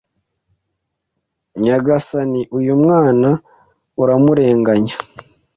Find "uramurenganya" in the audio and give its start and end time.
4.01-4.95